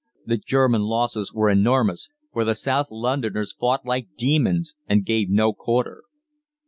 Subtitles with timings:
[0.25, 5.53] The German losses were enormous, for the South Londoners fought like demons and gave no
[5.53, 6.01] quarter.